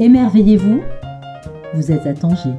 Émerveillez-vous, 0.00 0.80
vous 1.74 1.90
êtes 1.90 2.06
à 2.06 2.14
Tanger. 2.14 2.54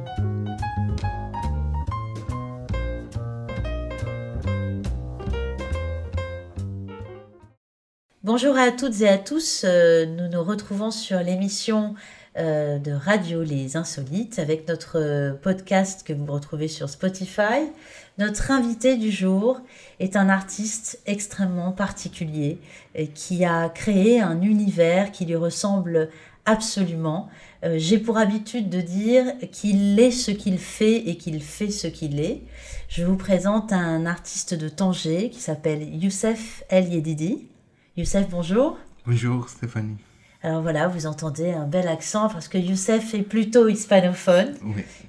Bonjour 8.22 8.58
à 8.58 8.70
toutes 8.70 9.00
et 9.00 9.08
à 9.08 9.16
tous, 9.16 9.64
euh, 9.64 10.04
nous 10.04 10.28
nous 10.28 10.44
retrouvons 10.44 10.90
sur 10.90 11.20
l'émission 11.20 11.94
euh, 12.38 12.78
de 12.78 12.92
Radio 12.92 13.42
Les 13.42 13.76
Insolites 13.76 14.38
avec 14.38 14.68
notre 14.68 15.38
podcast 15.42 16.06
que 16.06 16.12
vous 16.12 16.26
retrouvez 16.26 16.68
sur 16.68 16.90
Spotify. 16.90 17.70
Notre 18.18 18.50
invité 18.50 18.98
du 18.98 19.10
jour 19.10 19.60
est 19.98 20.14
un 20.14 20.28
artiste 20.28 21.00
extrêmement 21.06 21.72
particulier 21.72 22.58
euh, 22.98 23.06
qui 23.14 23.46
a 23.46 23.70
créé 23.70 24.20
un 24.20 24.42
univers 24.42 25.10
qui 25.10 25.24
lui 25.24 25.36
ressemble 25.36 26.10
absolument. 26.46 27.28
Euh, 27.64 27.76
j'ai 27.78 27.98
pour 27.98 28.18
habitude 28.18 28.68
de 28.68 28.80
dire 28.80 29.24
qu'il 29.52 29.98
est 30.00 30.10
ce 30.10 30.30
qu'il 30.30 30.58
fait 30.58 30.96
et 31.08 31.16
qu'il 31.16 31.42
fait 31.42 31.70
ce 31.70 31.86
qu'il 31.86 32.20
est. 32.20 32.42
Je 32.88 33.04
vous 33.04 33.16
présente 33.16 33.72
un 33.72 34.06
artiste 34.06 34.54
de 34.54 34.68
Tanger 34.68 35.30
qui 35.30 35.40
s'appelle 35.40 35.82
Youssef 35.82 36.64
El 36.68 36.92
Yedidi. 36.92 37.48
Youssef, 37.96 38.28
bonjour. 38.30 38.78
Bonjour 39.06 39.48
Stéphanie. 39.48 39.96
Alors 40.42 40.62
voilà, 40.62 40.88
vous 40.88 41.06
entendez 41.06 41.50
un 41.52 41.66
bel 41.66 41.86
accent 41.86 42.28
parce 42.30 42.48
que 42.48 42.56
Youssef 42.56 43.12
est 43.12 43.22
plutôt 43.22 43.68
hispanophone, 43.68 44.54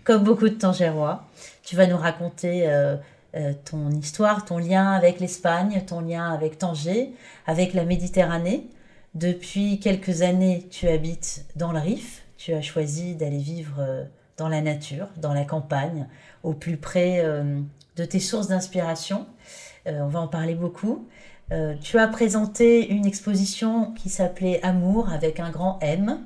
comme 0.04 0.24
beaucoup 0.24 0.50
de 0.50 0.56
Tangérois. 0.56 1.26
Tu 1.64 1.78
vas 1.78 1.88
nous 1.88 1.98
raconter 1.98 2.64
euh, 2.68 2.98
euh, 3.36 3.54
ton 3.64 3.90
histoire, 3.92 4.44
ton 4.44 4.58
lien 4.58 4.92
avec 4.92 5.22
l'Espagne, 5.22 5.84
ton 5.88 6.02
lien 6.02 6.34
avec 6.34 6.58
Tanger, 6.58 7.14
avec 7.48 7.74
la 7.74 7.86
Méditerranée. 7.86 8.68
Depuis 9.14 9.80
quelques 9.80 10.22
années, 10.22 10.68
tu 10.72 10.88
habites 10.88 11.46
dans 11.58 11.74
le 11.74 11.80
Rif. 11.80 12.24
Tu 12.38 12.54
as 12.54 12.62
choisi 12.62 13.16
d'aller 13.16 13.40
vivre 13.40 13.76
euh, 13.80 14.06
dans 14.38 14.48
la 14.48 14.62
nature, 14.62 15.10
dans 15.18 15.34
la 15.34 15.44
campagne, 15.44 16.08
au 16.44 16.54
plus 16.54 16.78
près 16.78 17.20
euh, 17.20 17.60
de 17.98 18.06
tes 18.06 18.22
sources 18.22 18.48
d'inspiration. 18.48 19.28
on 19.86 20.08
va 20.08 20.22
en 20.22 20.28
parler 20.28 20.56
beaucoup. 20.56 21.08
tu 21.82 21.98
as 21.98 22.08
présenté 22.08 22.90
une 22.90 23.06
exposition 23.06 23.92
qui 23.94 24.10
s'appelait 24.10 24.62
Amour 24.64 25.12
avec 25.12 25.40
un 25.40 25.50
grand 25.50 25.78
M. 25.82 26.20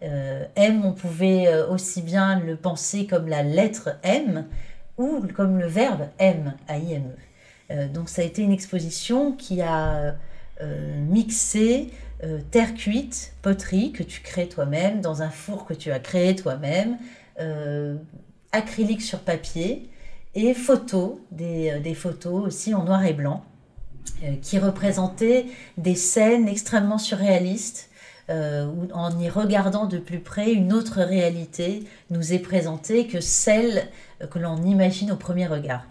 M, 0.00 0.84
on 0.84 0.92
pouvait 0.92 1.62
aussi 1.70 2.02
bien 2.02 2.40
le 2.40 2.56
penser 2.56 3.06
comme 3.06 3.28
la 3.28 3.44
lettre 3.44 3.90
M 4.02 4.46
ou 4.98 5.20
comme 5.36 5.60
le 5.60 5.66
verbe 5.66 6.08
M, 6.18 6.54
A-I-M-E. 6.66 7.88
donc 7.88 8.08
ça 8.08 8.22
a 8.22 8.24
été 8.24 8.42
une 8.42 8.50
exposition 8.50 9.32
qui 9.32 9.62
a 9.62 10.16
mixé 11.08 11.92
euh, 12.24 12.38
terre 12.52 12.74
cuite, 12.74 13.32
poterie 13.42 13.90
que 13.90 14.04
tu 14.04 14.20
crées 14.20 14.48
toi-même, 14.48 15.00
dans 15.00 15.22
un 15.22 15.30
four 15.30 15.66
que 15.66 15.74
tu 15.74 15.90
as 15.90 15.98
créé 15.98 16.36
toi-même, 16.36 16.98
euh, 17.40 17.96
acrylique 18.52 19.02
sur 19.02 19.20
papier 19.20 19.90
et 20.36 20.54
photos, 20.54 21.16
euh, 21.40 21.80
des, 21.80 21.94
photos 21.94 22.46
aussi 22.46 22.74
en 22.74 22.84
noir 22.84 23.04
et 23.04 23.12
blanc, 23.12 23.44
qui 24.40 24.58
représentaient 24.58 25.46
des 25.78 25.96
scènes 25.96 26.48
extrêmement 26.48 26.98
surréalistes. 26.98 27.88
où 28.28 28.88
en 28.94 29.18
y 29.18 29.28
regardant 29.28 29.86
de 29.86 29.98
plus 29.98 30.20
près, 30.20 30.52
une 30.52 30.72
autre 30.72 31.02
réalité 31.02 31.84
nous 32.10 32.32
est 32.32 32.38
présentée 32.38 33.06
que 33.06 33.20
celle 33.20 33.88
que 34.30 34.38
l'on 34.38 34.62
imagine 34.62 35.10
au 35.10 35.16
premier 35.16 35.46
regard. 35.46 35.84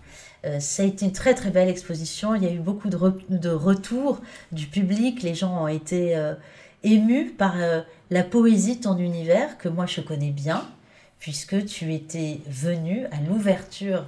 Euh, 0.45 0.59
ça 0.59 0.83
a 0.83 0.85
été 0.85 1.05
une 1.05 1.11
très 1.11 1.33
très 1.33 1.51
belle 1.51 1.69
exposition. 1.69 2.35
Il 2.35 2.43
y 2.43 2.47
a 2.47 2.51
eu 2.51 2.59
beaucoup 2.59 2.89
de, 2.89 2.97
de 3.29 3.49
retours 3.49 4.21
du 4.51 4.65
public. 4.65 5.21
Les 5.23 5.35
gens 5.35 5.63
ont 5.63 5.67
été 5.67 6.15
euh, 6.15 6.33
émus 6.83 7.29
par 7.29 7.53
euh, 7.57 7.81
la 8.09 8.23
poésie 8.23 8.77
de 8.77 8.83
ton 8.83 8.97
univers 8.97 9.57
que 9.57 9.69
moi 9.69 9.85
je 9.85 10.01
connais 10.01 10.31
bien, 10.31 10.67
puisque 11.19 11.65
tu 11.65 11.93
étais 11.93 12.39
venu 12.47 13.05
à 13.11 13.21
l'ouverture 13.27 14.05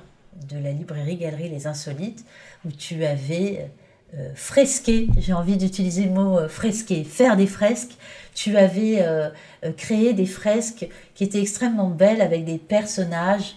de 0.49 0.57
la 0.57 0.71
librairie 0.71 1.17
Galerie 1.17 1.49
Les 1.49 1.67
Insolites, 1.67 2.25
où 2.65 2.71
tu 2.71 3.05
avais 3.05 3.69
fresqué, 4.35 5.07
j'ai 5.17 5.33
envie 5.33 5.57
d'utiliser 5.57 6.05
le 6.05 6.11
mot 6.11 6.47
fresqué, 6.47 7.03
faire 7.03 7.35
des 7.35 7.45
fresques. 7.47 7.97
Tu 8.33 8.57
avais 8.57 9.03
créé 9.77 10.13
des 10.13 10.25
fresques 10.25 10.87
qui 11.13 11.23
étaient 11.23 11.41
extrêmement 11.41 11.89
belles 11.89 12.21
avec 12.21 12.45
des 12.45 12.57
personnages 12.57 13.55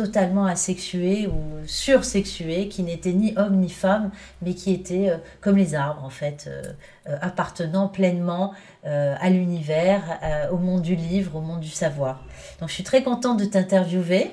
totalement 0.00 0.46
asexués 0.46 1.26
ou 1.26 1.66
sursexués, 1.66 2.68
qui 2.68 2.82
n'étaient 2.82 3.12
ni 3.12 3.34
hommes 3.36 3.56
ni 3.56 3.68
femmes, 3.68 4.10
mais 4.40 4.54
qui 4.54 4.72
étaient 4.72 5.10
euh, 5.10 5.18
comme 5.42 5.56
les 5.58 5.74
arbres 5.74 6.02
en 6.02 6.08
fait, 6.08 6.46
euh, 6.46 6.62
euh, 7.06 7.18
appartenant 7.20 7.88
pleinement 7.88 8.54
à 8.82 9.28
l'univers, 9.28 10.18
au 10.50 10.56
monde 10.56 10.80
du 10.80 10.96
livre, 10.96 11.36
au 11.36 11.42
monde 11.42 11.60
du 11.60 11.68
savoir. 11.68 12.24
Donc 12.60 12.70
je 12.70 12.74
suis 12.74 12.82
très 12.82 13.02
contente 13.02 13.38
de 13.38 13.44
t'interviewer. 13.44 14.30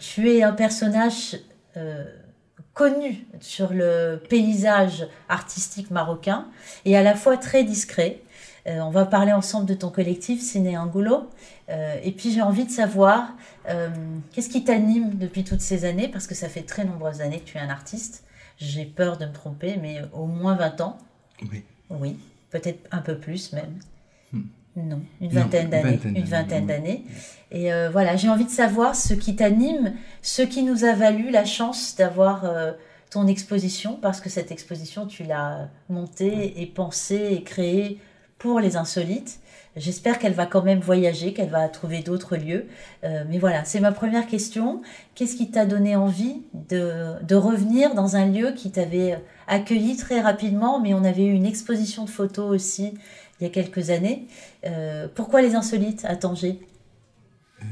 tu 0.00 0.28
es 0.28 0.42
un 0.42 0.52
personnage 0.52 1.38
connu 2.72 3.24
sur 3.38 3.72
le 3.72 4.20
paysage 4.28 5.06
artistique 5.28 5.92
marocain 5.92 6.48
et 6.84 6.96
à 6.96 7.02
la 7.04 7.14
fois 7.14 7.36
très 7.36 7.62
discret. 7.62 8.22
On 8.66 8.90
va 8.90 9.04
parler 9.04 9.32
ensemble 9.32 9.66
de 9.66 9.74
ton 9.74 9.90
collectif 9.90 10.40
Ciné 10.40 10.78
Angulo. 10.78 11.28
et 11.68 12.12
puis 12.12 12.32
j'ai 12.32 12.42
envie 12.42 12.64
de 12.64 12.70
savoir 12.70 13.34
euh, 13.68 13.88
qu'est-ce 14.32 14.48
qui 14.48 14.64
t'anime 14.64 15.16
depuis 15.16 15.44
toutes 15.44 15.60
ces 15.60 15.84
années? 15.84 16.08
Parce 16.08 16.26
que 16.26 16.34
ça 16.34 16.48
fait 16.48 16.62
très 16.62 16.84
nombreuses 16.84 17.20
années 17.20 17.40
que 17.40 17.44
tu 17.44 17.56
es 17.56 17.60
un 17.60 17.70
artiste. 17.70 18.24
J'ai 18.58 18.84
peur 18.84 19.16
de 19.18 19.26
me 19.26 19.32
tromper, 19.32 19.76
mais 19.80 20.02
au 20.12 20.26
moins 20.26 20.54
20 20.54 20.80
ans. 20.80 20.98
Oui. 21.50 21.64
Oui, 21.90 22.18
peut-être 22.50 22.86
un 22.90 23.00
peu 23.00 23.16
plus 23.16 23.52
même. 23.52 23.78
Hmm. 24.32 24.42
Non, 24.76 25.00
une 25.20 25.30
vingtaine 25.30 25.70
d'années. 25.70 26.00
Une 26.04 26.24
vingtaine 26.24 26.66
d'années. 26.66 27.04
Et 27.50 27.72
euh, 27.72 27.90
voilà, 27.90 28.16
j'ai 28.16 28.28
envie 28.28 28.44
de 28.44 28.50
savoir 28.50 28.96
ce 28.96 29.14
qui 29.14 29.36
t'anime, 29.36 29.94
ce 30.22 30.42
qui 30.42 30.62
nous 30.62 30.84
a 30.84 30.94
valu 30.94 31.30
la 31.30 31.44
chance 31.44 31.94
d'avoir 31.96 32.44
euh, 32.44 32.72
ton 33.10 33.26
exposition, 33.28 33.96
parce 34.00 34.20
que 34.20 34.28
cette 34.28 34.50
exposition, 34.50 35.06
tu 35.06 35.22
l'as 35.22 35.68
montée 35.88 36.60
et 36.60 36.66
pensée 36.66 37.28
et 37.32 37.42
créée 37.44 38.00
pour 38.38 38.60
les 38.60 38.76
insolites. 38.76 39.40
J'espère 39.76 40.20
qu'elle 40.20 40.34
va 40.34 40.46
quand 40.46 40.62
même 40.62 40.78
voyager, 40.78 41.32
qu'elle 41.32 41.50
va 41.50 41.68
trouver 41.68 42.00
d'autres 42.00 42.36
lieux. 42.36 42.66
Euh, 43.02 43.24
mais 43.28 43.38
voilà, 43.38 43.64
c'est 43.64 43.80
ma 43.80 43.90
première 43.90 44.28
question. 44.28 44.82
Qu'est-ce 45.14 45.34
qui 45.34 45.50
t'a 45.50 45.66
donné 45.66 45.96
envie 45.96 46.42
de, 46.68 47.34
revenir 47.34 47.94
dans 47.94 48.14
un 48.14 48.26
lieu 48.26 48.52
qui 48.52 48.70
t'avait 48.70 49.18
accueilli 49.48 49.96
très 49.96 50.20
rapidement, 50.20 50.80
mais 50.80 50.94
on 50.94 51.02
avait 51.02 51.26
eu 51.26 51.32
une 51.32 51.46
exposition 51.46 52.04
de 52.04 52.10
photos 52.10 52.54
aussi 52.54 52.94
il 53.40 53.44
y 53.44 53.46
a 53.46 53.50
quelques 53.50 53.90
années. 53.90 54.28
Euh, 54.64 55.08
pourquoi 55.12 55.42
les 55.42 55.56
insolites 55.56 56.04
à 56.04 56.14
Tanger? 56.14 56.60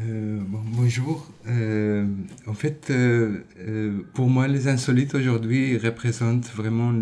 Euh, 0.03 0.41
bonjour. 0.49 1.31
en 1.47 2.55
fait, 2.55 2.93
pour 4.15 4.27
moi, 4.27 4.49
les 4.49 4.67
insolites 4.67 5.15
aujourd'hui 5.15 5.79
représentent 5.79 6.51
vraiment 6.53 6.93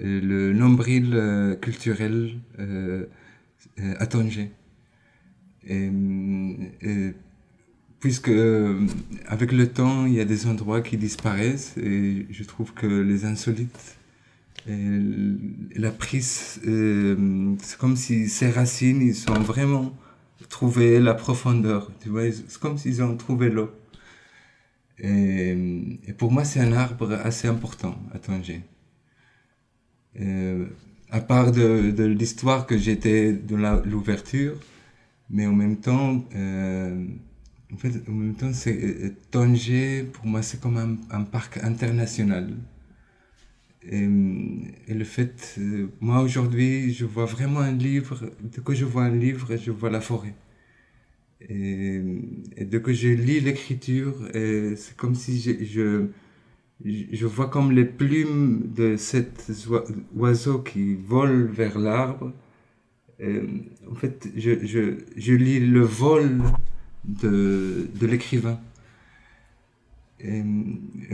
le 0.00 0.52
nombril 0.52 1.58
culturel 1.60 2.32
euh, 3.80 3.94
à 3.98 4.06
Tanger. 4.06 4.50
Puisque 8.00 8.28
euh, 8.28 8.86
avec 9.26 9.52
le 9.52 9.68
temps, 9.68 10.06
il 10.06 10.14
y 10.14 10.20
a 10.20 10.24
des 10.24 10.46
endroits 10.46 10.80
qui 10.80 10.96
disparaissent 10.96 11.76
et 11.76 12.26
je 12.30 12.44
trouve 12.44 12.72
que 12.72 12.86
les 12.86 13.24
insolites, 13.26 13.98
la 14.66 15.90
prise, 15.90 16.60
euh, 16.66 17.54
c'est 17.62 17.78
comme 17.78 17.96
si 17.96 18.28
ces 18.28 18.50
racines, 18.50 19.02
ils 19.02 19.30
ont 19.30 19.40
vraiment 19.40 19.94
trouvé 20.48 21.00
la 21.00 21.14
profondeur, 21.14 21.90
tu 22.00 22.08
vois, 22.08 22.30
c'est 22.30 22.58
comme 22.58 22.76
s'ils 22.78 23.02
ont 23.02 23.16
trouvé 23.16 23.50
l'eau. 23.50 23.70
Et, 24.98 25.56
pour 26.18 26.30
moi, 26.32 26.44
c'est 26.44 26.60
un 26.60 26.72
arbre 26.72 27.12
assez 27.12 27.48
important 27.48 27.98
à 28.12 28.18
Tanger 28.18 28.62
à 31.10 31.20
part 31.20 31.52
de, 31.52 32.04
l'histoire 32.04 32.66
que 32.66 32.78
j'étais 32.78 33.32
de 33.32 33.56
l'ouverture, 33.88 34.56
mais 35.28 35.46
en 35.46 35.52
même 35.52 35.76
temps, 35.76 36.24
euh, 36.34 37.06
en 37.72 37.76
fait, 37.76 38.02
en 38.08 38.12
même 38.12 38.34
temps, 38.34 38.52
c'est 38.52 38.76
euh, 38.82 39.14
Tanger 39.30 40.04
pour 40.12 40.26
moi 40.26 40.42
c'est 40.42 40.60
comme 40.60 40.98
un, 41.10 41.22
parc 41.22 41.58
international. 41.58 42.56
Et, 43.82 44.06
le 44.06 45.04
fait, 45.04 45.56
euh, 45.58 45.88
moi 46.00 46.20
aujourd'hui, 46.20 46.92
je 46.92 47.06
vois 47.06 47.24
vraiment 47.24 47.60
un 47.60 47.72
livre. 47.72 48.30
Dès 48.42 48.60
que 48.62 48.74
je 48.74 48.84
vois 48.84 49.04
un 49.04 49.16
livre, 49.16 49.56
je 49.56 49.70
vois 49.70 49.90
la 49.90 50.00
forêt. 50.00 50.34
Et, 51.48 52.02
et 52.56 52.64
dès 52.66 52.82
que 52.82 52.92
je 52.92 53.08
lis 53.08 53.40
l'écriture, 53.40 54.14
c'est 54.34 54.96
comme 54.96 55.14
si 55.14 55.40
je 55.40 56.08
je 56.84 57.26
vois 57.26 57.48
comme 57.48 57.72
les 57.72 57.84
plumes 57.84 58.72
de 58.74 58.96
cet 58.96 59.50
oiseau 60.16 60.60
qui 60.60 60.94
vole 60.94 61.46
vers 61.46 61.78
l'arbre. 61.78 62.32
En 63.20 63.94
fait, 63.94 64.28
je, 64.36 65.32
lis 65.32 65.60
le 65.60 65.82
vol 65.82 66.42
de, 67.04 67.88
l'écrivain. 68.00 68.58
Et, 70.20 70.42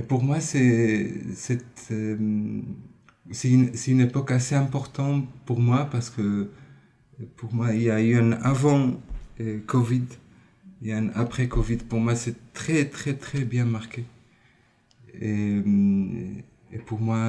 pour 0.08 0.22
moi, 0.22 0.40
c'est 0.40 1.12
euh, 1.90 2.16
une, 3.44 3.70
une, 3.86 4.00
époque 4.00 4.30
assez 4.30 4.54
importante 4.54 5.28
pour 5.44 5.60
moi 5.60 5.88
parce 5.90 6.10
que 6.10 6.48
pour 7.36 7.54
moi, 7.54 7.72
il 7.74 7.82
y 7.82 7.90
a 7.90 8.00
eu 8.02 8.16
un 8.16 8.32
avant 8.32 9.00
euh, 9.40 9.60
Covid, 9.66 10.04
a 10.88 10.96
un 10.96 11.08
après 11.14 11.48
Covid. 11.48 11.78
Pour 11.78 12.00
moi, 12.00 12.14
c'est 12.14 12.52
très, 12.52 12.84
très, 12.86 13.14
très 13.14 13.44
bien 13.44 13.64
marqué. 13.64 14.04
Et, 15.20 15.62
et 16.72 16.78
pour 16.78 17.00
moi, 17.00 17.26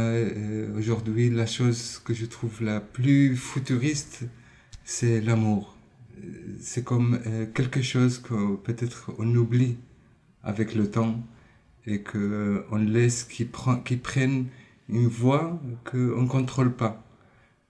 aujourd'hui, 0.76 1.30
la 1.30 1.46
chose 1.46 2.02
que 2.04 2.14
je 2.14 2.26
trouve 2.26 2.62
la 2.64 2.80
plus 2.80 3.36
futuriste, 3.36 4.26
c'est 4.84 5.22
l'amour. 5.22 5.78
C'est 6.60 6.84
comme 6.84 7.20
quelque 7.54 7.82
chose 7.82 8.20
que 8.20 8.56
peut-être 8.56 9.14
on 9.20 9.36
oublie 9.36 9.78
avec 10.44 10.74
le 10.76 10.90
temps 10.90 11.24
et 11.86 12.02
qu'on 12.02 12.78
laisse 12.78 13.24
qu'ils 13.24 13.50
prennent 13.50 14.48
une 14.90 15.08
voie 15.08 15.60
qu'on 15.84 16.22
ne 16.22 16.28
contrôle 16.28 16.74
pas, 16.76 17.04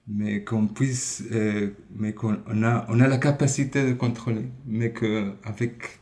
mais 0.07 0.43
qu'on 0.43 0.67
puisse, 0.67 1.23
euh, 1.31 1.71
mais 1.95 2.13
qu'on 2.13 2.35
a, 2.63 2.85
on 2.89 2.99
a 2.99 3.07
la 3.07 3.17
capacité 3.17 3.87
de 3.87 3.93
contrôler, 3.93 4.49
mais 4.65 4.91
qu'avec 4.91 5.99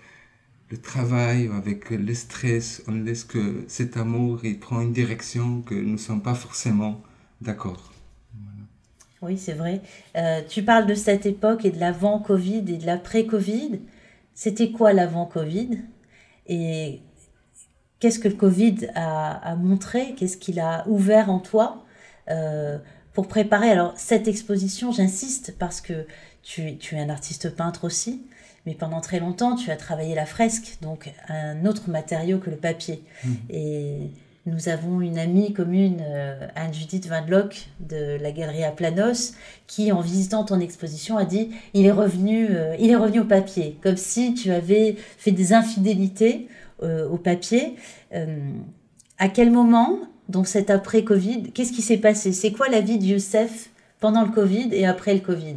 le 0.69 0.77
travail, 0.77 1.50
avec 1.56 1.89
le 1.91 2.13
stress, 2.13 2.83
on 2.88 2.91
laisse 2.91 3.23
que 3.23 3.63
cet 3.67 3.97
amour, 3.97 4.44
il 4.44 4.59
prend 4.59 4.81
une 4.81 4.94
direction 4.94 5.62
que 5.62 5.75
nous 5.75 5.94
ne 5.94 5.97
sommes 5.97 6.23
pas 6.23 6.33
forcément 6.33 7.01
d'accord. 7.41 7.91
Oui, 9.21 9.38
c'est 9.38 9.53
vrai. 9.53 9.81
Euh, 10.17 10.41
tu 10.47 10.63
parles 10.63 10.85
de 10.85 10.94
cette 10.94 11.25
époque 11.25 11.65
et 11.65 11.71
de 11.71 11.79
l'avant-Covid 11.79 12.63
et 12.67 12.77
de 12.77 12.85
l'après-Covid. 12.85 13.79
C'était 14.33 14.71
quoi 14.71 14.94
l'avant-Covid 14.94 15.79
Et 16.47 17.01
qu'est-ce 18.00 18.19
que 18.19 18.27
le 18.27 18.35
Covid 18.35 18.88
a, 18.94 19.56
montré, 19.56 20.13
qu'est-ce 20.15 20.38
qu'il 20.38 20.59
a 20.59 20.88
ouvert 20.88 21.31
en 21.31 21.39
toi 21.39 21.85
euh, 22.29 22.77
pour 23.13 23.27
préparer? 23.27 23.71
Alors, 23.71 23.94
cette 23.95 24.27
exposition, 24.27 24.91
j'insiste 24.91 25.56
parce 25.57 25.81
que 25.81 26.06
tu, 26.44 26.77
es 26.91 27.00
un 27.00 27.09
artiste 27.09 27.56
peintre 27.56 27.85
aussi, 27.85 28.27
mais 28.65 28.73
pendant 28.73 29.01
très 29.01 29.19
longtemps, 29.19 29.56
tu 29.56 29.71
as 29.71 29.75
travaillé 29.75 30.15
la 30.15 30.25
fresque, 30.25 30.77
donc 30.81 31.13
un 31.29 31.65
autre 31.65 31.89
matériau 31.89 32.39
que 32.39 32.50
le 32.50 32.57
papier. 32.57 33.03
Mmh. 33.23 33.29
Et 33.50 33.97
nous 34.45 34.69
avons 34.69 35.01
une 35.01 35.17
amie 35.17 35.53
commune, 35.53 36.01
euh, 36.01 36.47
Anne-Judith 36.56 37.07
Van 37.07 37.25
Lock 37.27 37.67
de 37.79 38.17
la 38.21 38.31
galerie 38.31 38.63
à 38.63 38.71
Planos, 38.71 39.33
qui, 39.65 39.91
en 39.91 40.01
visitant 40.01 40.44
ton 40.44 40.59
exposition, 40.59 41.17
a 41.17 41.25
dit 41.25 41.50
il 41.73 41.85
est 41.85 41.91
revenu, 41.91 42.47
euh, 42.51 42.75
il 42.79 42.91
est 42.91 42.95
revenu 42.95 43.21
au 43.21 43.25
papier, 43.25 43.79
comme 43.81 43.97
si 43.97 44.35
tu 44.35 44.51
avais 44.51 44.95
fait 45.18 45.31
des 45.31 45.53
infidélités 45.53 46.47
euh, 46.83 47.07
au 47.09 47.18
papier. 47.18 47.75
Euh, 48.13 48.51
à 49.18 49.29
quel 49.29 49.50
moment, 49.50 50.00
dans 50.29 50.44
cet 50.44 50.69
après-Covid, 50.69 51.51
qu'est-ce 51.53 51.71
qui 51.71 51.81
s'est 51.81 51.97
passé? 51.97 52.31
C'est 52.31 52.51
quoi 52.51 52.68
la 52.68 52.81
vie 52.81 53.00
de 53.00 53.06
Youssef 53.06 53.69
pendant 54.00 54.23
le 54.23 54.29
Covid 54.29 54.69
et 54.73 54.85
après 54.85 55.13
le 55.13 55.21
Covid? 55.21 55.56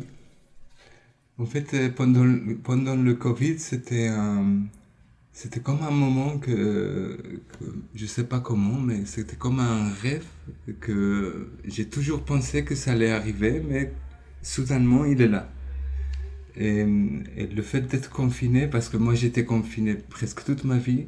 En 1.38 1.46
fait, 1.46 1.72
euh, 1.74 1.88
pendant, 1.90 2.26
pendant 2.64 2.96
le 2.96 3.14
Covid, 3.14 3.58
c'était 3.58 4.10
c'était 5.32 5.60
comme 5.60 5.82
un 5.82 5.92
moment 5.92 6.38
que, 6.38 7.16
que 7.58 7.64
je 7.94 8.06
sais 8.06 8.24
pas 8.24 8.40
comment, 8.40 8.80
mais 8.80 9.04
c'était 9.06 9.36
comme 9.36 9.60
un 9.60 9.88
rêve 10.02 10.26
que 10.80 11.52
j'ai 11.64 11.88
toujours 11.88 12.24
pensé 12.24 12.64
que 12.64 12.74
ça 12.74 12.90
allait 12.92 13.12
arriver, 13.12 13.62
mais 13.68 13.92
soudainement 14.42 15.04
il 15.04 15.22
est 15.22 15.28
là. 15.28 15.48
Et, 16.56 16.84
le 16.84 17.62
fait 17.62 17.82
d'être 17.82 18.10
confiné, 18.10 18.66
parce 18.66 18.88
que 18.88 18.96
moi 18.96 19.14
j'étais 19.14 19.44
confiné 19.44 19.94
presque 19.94 20.44
toute 20.44 20.64
ma 20.64 20.78
vie, 20.78 21.06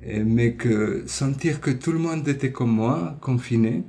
mais 0.00 0.54
que 0.54 1.04
sentir 1.06 1.60
que 1.60 1.70
tout 1.70 1.92
le 1.92 1.98
monde 1.98 2.26
était 2.28 2.52
comme 2.52 2.72
moi, 2.72 3.18
confiné, 3.20 3.84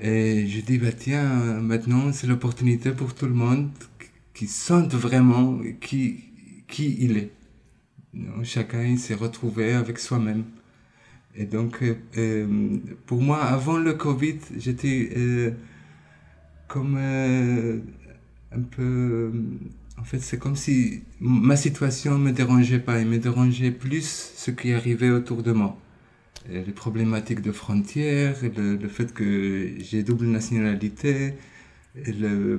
et 0.00 0.46
je 0.46 0.60
dis, 0.60 0.78
bah 0.78 0.92
tiens, 0.92 1.60
maintenant 1.60 2.12
c'est 2.12 2.28
l'opportunité 2.28 2.92
pour 2.92 3.14
tout 3.14 3.26
le 3.26 3.34
monde 3.34 3.70
qui 4.38 4.46
sente 4.46 4.94
vraiment 4.94 5.58
qui, 5.80 6.20
qui 6.68 6.96
il 7.00 7.16
est. 7.16 7.32
chacun 8.44 8.96
s'est 8.96 9.16
retrouvé 9.16 9.72
avec 9.72 9.98
soi-même. 9.98 10.44
Et 11.34 11.44
donc, 11.44 11.82
euh, 11.82 11.96
euh, 12.16 12.78
pour 13.06 13.20
moi, 13.20 13.42
avant 13.42 13.78
le 13.78 13.94
Covid, 13.94 14.38
j'étais 14.56 15.10
euh, 15.16 15.50
comme 16.68 16.96
un 16.98 18.60
peu... 18.70 19.32
En 19.98 20.04
fait, 20.04 20.20
c'est 20.20 20.38
comme 20.38 20.54
si 20.54 21.02
ma 21.18 21.56
situation 21.56 22.16
ne 22.16 22.22
me 22.26 22.30
dérangeait 22.30 22.78
pas, 22.78 23.00
il 23.00 23.08
me 23.08 23.18
dérangeait 23.18 23.72
plus 23.72 24.32
ce 24.36 24.52
qui 24.52 24.72
arrivait 24.72 25.10
autour 25.10 25.42
de 25.42 25.50
moi. 25.50 25.76
les 26.48 26.62
problématiques 26.84 27.42
de 27.42 27.50
frontières, 27.50 28.36
le, 28.56 28.88
fait 28.88 29.12
que 29.12 29.72
j'ai 29.80 30.04
double 30.04 30.26
nationalité, 30.26 31.34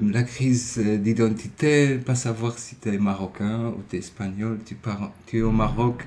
la 0.01 0.23
crise 0.23 0.77
d'identité, 0.77 1.97
pas 1.97 2.15
savoir 2.15 2.57
si 2.57 2.75
tu 2.75 2.89
es 2.89 2.97
marocain 2.97 3.69
ou 3.69 3.81
tu 3.89 3.95
es 3.95 3.99
espagnol, 3.99 4.59
tu, 4.65 4.75
pars, 4.75 5.11
tu 5.25 5.39
es 5.39 5.41
au 5.41 5.51
Maroc, 5.51 6.05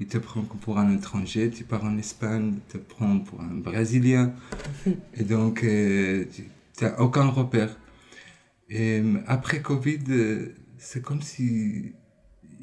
il 0.00 0.06
te 0.06 0.18
prend 0.18 0.42
pour 0.42 0.78
un 0.78 0.94
étranger, 0.94 1.50
tu 1.50 1.64
pars 1.64 1.84
en 1.84 1.96
Espagne, 1.96 2.54
il 2.54 2.72
te 2.72 2.78
prend 2.78 3.18
pour 3.20 3.40
un 3.40 3.54
Brésilien, 3.54 4.32
et 5.14 5.24
donc 5.24 5.64
euh, 5.64 6.24
tu 6.32 6.84
n'as 6.84 6.98
aucun 6.98 7.26
repère. 7.26 7.76
Euh, 8.72 9.14
après 9.26 9.62
Covid, 9.62 10.00
euh, 10.10 10.54
c'est 10.78 11.02
comme 11.02 11.22
si 11.22 11.92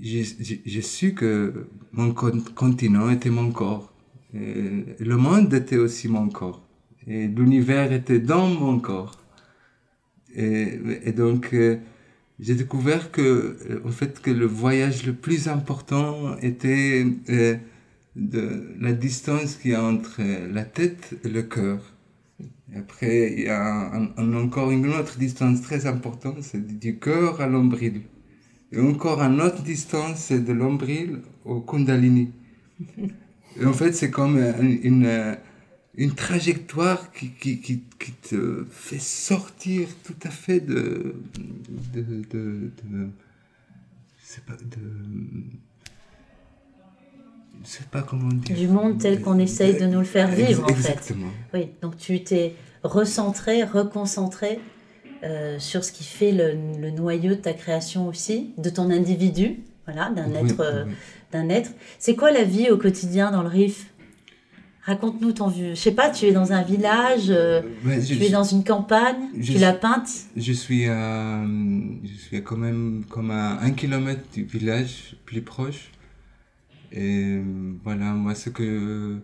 j'ai 0.02 0.82
su 0.82 1.14
que 1.14 1.68
mon 1.92 2.14
continent 2.14 3.10
était 3.10 3.30
mon 3.30 3.52
corps. 3.52 3.94
Et 4.34 4.86
le 5.00 5.18
monde 5.18 5.54
était 5.54 5.78
aussi 5.78 6.08
mon 6.08 6.28
corps. 6.30 6.66
Et 7.06 7.28
l'univers 7.28 7.92
était 7.92 8.20
dans 8.20 8.48
mon 8.48 8.80
corps. 8.80 9.23
Et, 10.36 11.12
donc, 11.12 11.54
euh, 11.54 11.78
j'ai 12.40 12.56
découvert 12.56 13.12
que, 13.12 13.82
en 13.86 13.92
fait, 13.92 14.20
que 14.22 14.32
le 14.32 14.46
voyage 14.46 15.06
le 15.06 15.14
plus 15.14 15.48
important 15.48 16.38
était 16.42 17.06
de 18.16 18.76
la 18.80 18.94
distance 18.94 19.56
qu'il 19.56 19.72
y 19.72 19.76
a 19.76 19.84
entre 19.84 20.22
la 20.52 20.64
tête 20.64 21.16
et 21.24 21.30
le 21.30 21.44
cœur. 21.44 21.80
Après, 22.76 23.34
il 23.38 23.44
y 23.44 23.50
a 23.50 23.92
encore 24.18 24.72
une 24.72 24.88
autre 24.88 25.18
distance 25.18 25.62
très 25.62 25.86
importante, 25.86 26.38
c'est 26.42 26.80
du 26.80 26.98
cœur 26.98 27.40
à 27.40 27.48
l'ombril. 27.48 28.02
Et 28.72 28.80
encore 28.80 29.22
une 29.22 29.40
autre 29.40 29.62
distance, 29.62 30.18
c'est 30.18 30.44
de 30.44 30.54
l'ombril 30.54 31.20
au 31.46 31.62
Kundalini. 31.62 32.32
Et 33.60 33.66
en 33.66 33.74
fait, 33.74 33.94
c'est 33.94 34.10
comme 34.10 34.38
une, 34.84 35.38
trajectoire 36.16 37.12
qui, 37.12 37.30
qui, 37.32 37.62
qui, 37.62 37.84
qui, 38.00 38.12
te 38.14 38.66
fait 38.72 39.00
sortir 39.00 39.88
tout 40.04 40.16
à 40.24 40.30
fait 40.30 40.60
de. 40.60 41.16
de, 41.94 42.02
de, 42.02 42.72
de, 42.84 43.10
pas, 44.46 44.54
de 44.54 44.80
je 47.64 47.70
sais 47.70 47.84
pas 47.90 48.02
comment 48.02 48.30
dire. 48.30 48.56
Du 48.56 48.68
monde 48.68 49.00
tel 49.00 49.22
qu'on 49.22 49.40
essaye 49.40 49.80
de 49.80 49.86
nous 49.86 50.00
le 50.00 50.06
faire 50.06 50.30
vivre, 50.30 50.64
en 50.64 50.76
fait. 50.76 51.14
Oui, 51.54 51.70
donc 51.82 51.98
tu 51.98 52.24
t'es 52.24 52.56
recentré, 52.84 53.64
reconcentré 53.64 54.60
euh, 55.24 55.58
sur 55.60 55.84
ce 55.84 55.92
qui 55.92 56.04
fait 56.04 56.32
le, 56.32 56.90
noyau 56.92 57.32
de 57.32 57.36
ta 57.36 57.54
création 57.54 58.08
aussi, 58.08 58.54
de 58.58 58.70
ton 58.70 58.90
individu, 58.90 59.60
voilà, 59.86 60.10
d'un 60.10 60.34
être. 60.34 60.60
Euh, 60.60 60.86
d'un 61.32 61.50
être. 61.50 61.72
C'est 61.98 62.16
quoi 62.16 62.32
la 62.32 62.44
vie 62.44 62.70
au 62.70 62.78
quotidien 62.78 63.32
dans 63.32 63.42
le 63.42 63.50
Rif 63.50 63.88
Raconte-nous 64.86 65.32
ton 65.32 65.48
vue. 65.48 65.70
Je 65.70 65.76
sais 65.76 65.94
pas, 65.94 66.10
tu 66.10 66.26
es 66.26 66.34
dans 66.34 66.52
un 66.52 66.62
village, 66.62 67.30
euh, 67.30 67.62
tu 68.06 68.22
es 68.22 68.30
dans 68.30 68.44
une 68.44 68.66
campagne, 68.66 69.30
tu 69.42 69.54
la 69.54 69.72
peinte 69.72 70.10
Je 70.36 70.52
suis 70.52 70.88
à, 70.88 71.42
je 72.04 72.14
suis 72.14 72.44
quand 72.44 72.58
même 72.58 73.06
comme 73.08 73.32
à 73.32 73.62
un 73.62 73.72
kilomètre 73.72 74.24
du 74.34 74.44
village 74.44 75.16
plus 75.26 75.42
proche. 75.42 75.90
Et 76.92 77.40
voilà, 77.84 78.12
moi, 78.12 78.36
ce 78.36 78.50
que 78.50 79.20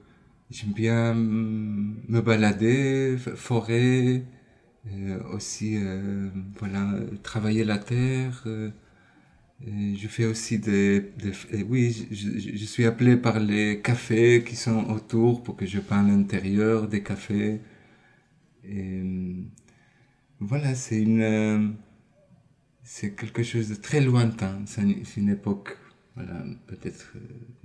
j'aime 0.49 0.71
bien 0.71 1.13
me 1.13 2.21
balader, 2.21 3.17
forêt, 3.35 4.23
euh, 4.87 5.19
aussi, 5.33 5.75
euh, 5.75 6.29
voilà, 6.57 6.87
travailler 7.21 7.65
la 7.65 7.79
terre. 7.79 8.43
Euh, 9.67 9.95
je 9.97 10.07
fais 10.07 10.25
aussi 10.25 10.57
des, 10.59 11.11
oui, 11.67 12.07
je, 12.11 12.65
suis 12.65 12.85
appelé 12.85 13.17
par 13.17 13.39
les 13.39 13.81
cafés 13.81 14.43
qui 14.45 14.55
sont 14.55 14.89
autour 14.89 15.43
pour 15.43 15.55
que 15.57 15.65
je 15.65 15.79
peins 15.79 16.03
l'intérieur 16.03 16.87
des 16.87 17.03
cafés. 17.03 17.59
Et 18.65 19.01
voilà, 20.39 20.75
c'est 20.75 21.01
une, 21.01 21.75
c'est 22.83 23.15
quelque 23.15 23.43
chose 23.43 23.69
de 23.69 23.75
très 23.75 24.01
lointain. 24.01 24.61
C'est 24.65 25.17
une 25.17 25.29
époque 25.29 25.77
voilà, 26.15 26.43
peut-être, 26.67 27.13
euh, 27.15 27.19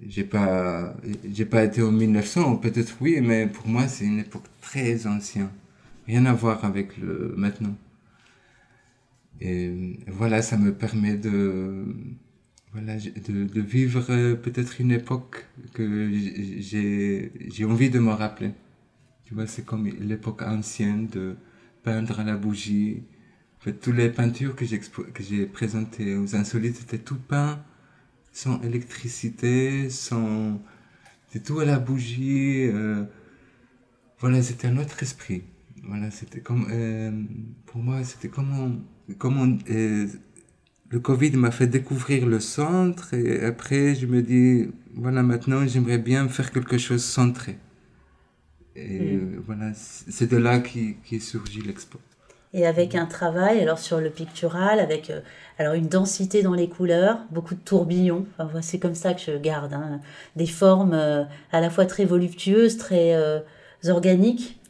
j'ai 0.06 0.22
pas, 0.24 0.94
j'ai 1.28 1.44
pas 1.44 1.64
été 1.64 1.82
au 1.82 1.90
1900, 1.90 2.56
peut-être 2.58 2.94
oui, 3.00 3.20
mais 3.20 3.48
pour 3.48 3.66
moi 3.66 3.88
c'est 3.88 4.04
une 4.04 4.20
époque 4.20 4.44
très 4.60 5.06
ancienne. 5.08 5.48
Rien 6.06 6.24
à 6.26 6.32
voir 6.34 6.64
avec 6.64 6.96
le 6.98 7.34
maintenant. 7.36 7.74
Et 9.40 9.98
voilà, 10.06 10.42
ça 10.42 10.56
me 10.56 10.74
permet 10.74 11.16
de, 11.16 11.84
voilà, 12.72 12.96
de, 12.96 13.44
de 13.44 13.60
vivre 13.60 14.06
euh, 14.10 14.34
peut-être 14.34 14.80
une 14.80 14.92
époque 14.92 15.46
que 15.72 16.10
j'ai, 16.58 17.64
envie 17.64 17.90
de 17.90 17.98
me 17.98 18.12
rappeler. 18.12 18.52
Tu 19.24 19.34
vois, 19.34 19.46
c'est 19.46 19.64
comme 19.64 19.86
l'époque 19.86 20.42
ancienne 20.42 21.08
de 21.08 21.36
peindre 21.82 22.20
à 22.20 22.24
la 22.24 22.36
bougie, 22.36 23.02
fait, 23.60 23.72
toutes 23.74 23.96
les 23.96 24.10
peintures 24.10 24.54
que 24.56 24.64
j'ai 24.64 25.46
présentées 25.46 26.16
aux 26.16 26.36
insolites 26.36 26.80
étaient 26.82 26.98
tout 26.98 27.18
peint 27.18 27.62
sans 28.34 28.60
électricité, 28.62 29.88
sans. 29.90 30.60
C'était 31.28 31.44
tout 31.46 31.60
à 31.60 31.64
la 31.64 31.78
bougie. 31.78 32.64
Euh, 32.64 33.04
voilà, 34.18 34.42
c'était 34.42 34.68
un 34.68 34.78
autre 34.78 35.02
esprit. 35.02 35.44
Voilà, 35.88 36.10
c'était 36.10 36.40
comme. 36.40 36.66
Euh, 36.70 37.10
pour 37.66 37.82
moi, 37.82 38.02
c'était 38.04 38.28
comme. 38.28 38.84
comme 39.18 39.58
euh, 39.70 40.06
le 40.90 41.00
Covid 41.00 41.32
m'a 41.32 41.50
fait 41.50 41.66
découvrir 41.66 42.26
le 42.26 42.40
centre 42.40 43.14
et 43.14 43.44
après, 43.44 43.94
je 43.94 44.06
me 44.06 44.22
dis, 44.22 44.68
voilà, 44.94 45.22
maintenant, 45.22 45.66
j'aimerais 45.66 45.98
bien 45.98 46.28
faire 46.28 46.52
quelque 46.52 46.78
chose 46.78 47.02
centré. 47.02 47.58
Et 48.76 49.16
mm. 49.16 49.42
voilà, 49.46 49.72
c'est 49.74 50.30
de 50.30 50.36
là 50.36 50.60
qui, 50.60 50.96
qui 51.04 51.16
est 51.16 51.20
surgi 51.20 51.62
l'expo 51.62 51.98
et 52.54 52.66
avec 52.66 52.94
un 52.94 53.04
travail 53.04 53.60
alors 53.60 53.78
sur 53.78 54.00
le 54.00 54.10
pictural, 54.10 54.78
avec 54.78 55.10
euh, 55.10 55.20
alors 55.58 55.74
une 55.74 55.88
densité 55.88 56.42
dans 56.42 56.54
les 56.54 56.68
couleurs, 56.68 57.18
beaucoup 57.30 57.54
de 57.54 57.60
tourbillons. 57.60 58.26
Enfin, 58.38 58.62
c'est 58.62 58.78
comme 58.78 58.94
ça 58.94 59.12
que 59.12 59.20
je 59.20 59.36
garde 59.36 59.74
hein. 59.74 60.00
des 60.36 60.46
formes 60.46 60.94
euh, 60.94 61.24
à 61.52 61.60
la 61.60 61.68
fois 61.68 61.84
très 61.84 62.04
voluptueuses, 62.04 62.78
très 62.78 63.14
euh, 63.14 63.40
organiques. 63.88 64.60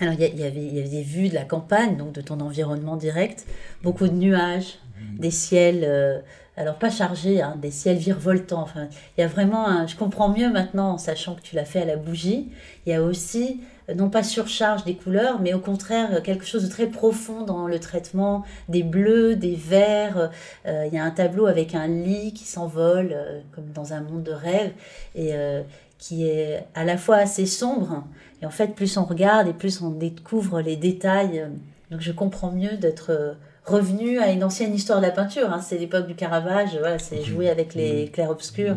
Alors 0.00 0.14
il 0.14 0.20
y, 0.20 0.40
y, 0.40 0.44
avait, 0.44 0.64
il 0.64 0.74
y 0.74 0.78
avait 0.78 0.88
des 0.88 1.02
vues 1.02 1.28
de 1.28 1.34
la 1.34 1.44
campagne, 1.44 1.96
donc 1.96 2.12
de 2.12 2.20
ton 2.20 2.40
environnement 2.40 2.96
direct, 2.96 3.46
beaucoup 3.82 4.06
de 4.06 4.14
nuages, 4.14 4.78
mmh. 4.96 5.18
des 5.18 5.30
ciels 5.30 6.22
alors 6.58 6.74
pas 6.74 6.90
chargés, 6.90 7.40
hein, 7.40 7.56
des 7.56 7.70
ciels 7.70 7.98
virevoltants. 7.98 8.62
Enfin, 8.62 8.88
il 9.16 9.20
y 9.20 9.24
a 9.24 9.28
vraiment 9.28 9.66
un, 9.68 9.86
je 9.86 9.94
comprends 9.94 10.28
mieux 10.28 10.50
maintenant 10.50 10.92
en 10.92 10.98
sachant 10.98 11.36
que 11.36 11.40
tu 11.40 11.54
l'as 11.54 11.64
fait 11.64 11.82
à 11.82 11.84
la 11.84 11.96
bougie. 11.96 12.48
Il 12.84 12.90
y 12.90 12.94
a 12.94 13.02
aussi 13.02 13.60
non 13.94 14.10
pas 14.10 14.22
surcharge 14.22 14.84
des 14.84 14.94
couleurs, 14.94 15.40
mais 15.40 15.54
au 15.54 15.60
contraire 15.60 16.22
quelque 16.22 16.44
chose 16.44 16.64
de 16.64 16.68
très 16.68 16.88
profond 16.88 17.44
dans 17.44 17.68
le 17.68 17.78
traitement 17.78 18.44
des 18.68 18.82
bleus, 18.82 19.36
des 19.36 19.54
verts. 19.54 20.30
Euh, 20.66 20.84
il 20.86 20.94
y 20.94 20.98
a 20.98 21.04
un 21.04 21.10
tableau 21.10 21.46
avec 21.46 21.74
un 21.74 21.86
lit 21.86 22.34
qui 22.34 22.44
s'envole 22.44 23.12
euh, 23.12 23.40
comme 23.52 23.70
dans 23.72 23.92
un 23.92 24.00
monde 24.00 24.24
de 24.24 24.32
rêve 24.32 24.72
et 25.14 25.30
euh, 25.32 25.62
qui 25.98 26.26
est 26.26 26.64
à 26.74 26.84
la 26.84 26.96
fois 26.96 27.16
assez 27.16 27.46
sombre. 27.46 28.04
Et 28.40 28.46
en 28.46 28.50
fait, 28.50 28.74
plus 28.74 28.96
on 28.96 29.04
regarde 29.04 29.48
et 29.48 29.52
plus 29.52 29.82
on 29.82 29.90
découvre 29.90 30.60
les 30.60 30.76
détails. 30.76 31.46
Donc 31.90 32.00
je 32.00 32.12
comprends 32.12 32.52
mieux 32.52 32.76
d'être 32.76 33.36
revenu 33.64 34.18
à 34.18 34.30
une 34.30 34.44
ancienne 34.44 34.74
histoire 34.74 35.00
de 35.00 35.06
la 35.06 35.12
peinture. 35.12 35.52
Hein. 35.52 35.60
C'est 35.60 35.78
l'époque 35.78 36.06
du 36.06 36.14
Caravage, 36.14 36.76
voilà, 36.78 36.98
c'est 36.98 37.22
jouer 37.22 37.50
avec 37.50 37.74
les 37.74 38.10
clairs-obscurs. 38.12 38.76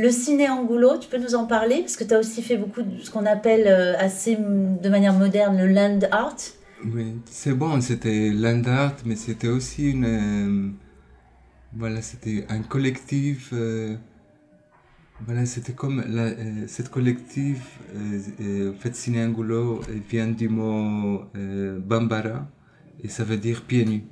Le 0.00 0.10
ciné 0.10 0.48
Angulo, 0.48 0.96
tu 0.98 1.08
peux 1.08 1.18
nous 1.18 1.34
en 1.34 1.44
parler? 1.44 1.80
Parce 1.80 1.96
que 1.96 2.04
tu 2.04 2.14
as 2.14 2.18
aussi 2.18 2.42
fait 2.42 2.56
beaucoup 2.56 2.80
de 2.80 3.02
ce 3.02 3.10
qu'on 3.10 3.26
appelle 3.26 3.66
euh, 3.66 3.94
assez 3.98 4.34
de 4.36 4.88
manière 4.88 5.12
moderne 5.12 5.58
le 5.58 5.66
land 5.66 5.98
art. 6.10 6.36
Oui, 6.86 7.16
c'est 7.26 7.52
bon, 7.52 7.80
c'était 7.82 8.30
land 8.30 8.62
art, 8.64 8.96
mais 9.04 9.16
c'était 9.16 9.48
aussi 9.48 9.90
une. 9.90 10.04
Euh, 10.06 10.70
voilà, 11.76 12.00
c'était 12.00 12.46
un 12.48 12.62
collectif. 12.62 13.50
Euh, 13.52 13.96
voilà, 15.26 15.46
c'était 15.46 15.72
comme 15.72 16.02
la, 16.08 16.34
cette 16.66 16.88
collectif, 16.90 17.78
en 17.94 18.78
fait, 18.78 18.94
Ciné 18.94 19.24
Angulo 19.24 19.80
vient 20.08 20.28
du 20.28 20.48
mot 20.48 21.24
Bambara 21.86 22.50
et 23.02 23.08
ça 23.08 23.24
veut 23.24 23.36
dire 23.36 23.62
pieds 23.62 23.84
nus. 23.84 24.04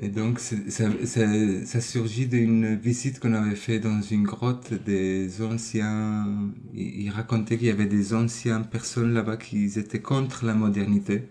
Et 0.00 0.08
donc, 0.08 0.38
ça, 0.38 1.80
surgit 1.80 2.28
d'une 2.28 2.76
visite 2.76 3.18
qu'on 3.18 3.34
avait 3.34 3.56
fait 3.56 3.80
dans 3.80 4.00
une 4.00 4.22
grotte 4.22 4.72
des 4.72 5.42
anciens. 5.42 6.52
Il, 6.72 7.10
racontait 7.10 7.58
qu'il 7.58 7.66
y 7.66 7.70
avait 7.70 7.86
des 7.86 8.14
anciennes 8.14 8.64
personnes 8.66 9.12
là-bas 9.12 9.36
qui 9.36 9.64
étaient 9.76 10.00
contre 10.00 10.44
la 10.46 10.54
modernité. 10.54 11.24